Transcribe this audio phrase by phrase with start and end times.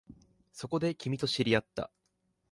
[0.51, 1.91] そこで、君と知り合った